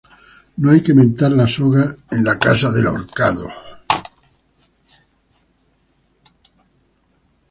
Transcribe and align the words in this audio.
No 0.57 0.71
hay 0.71 0.81
que 0.81 0.95
mentar 0.95 1.31
la 1.31 1.47
soga 1.47 1.95
en 2.09 2.23
casa 2.39 2.71
del 2.71 2.87
ahorcado 2.87 3.47